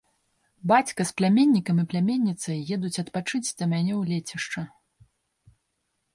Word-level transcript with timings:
Бацька 0.71 1.01
з 1.09 1.13
пляменнікам 1.19 1.81
і 1.83 1.85
пляменніцай 1.91 2.57
едуць 2.77 2.93
адпачыць 3.05 3.43
да 3.59 3.63
мяне 3.75 3.93
ў 3.99 4.17
лецішча. 4.17 4.61